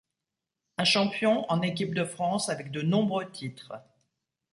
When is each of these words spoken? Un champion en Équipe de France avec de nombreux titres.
Un 0.79 0.83
champion 0.83 1.45
en 1.51 1.61
Équipe 1.61 1.93
de 1.93 2.05
France 2.05 2.49
avec 2.49 2.71
de 2.71 2.81
nombreux 2.81 3.29
titres. 3.29 3.73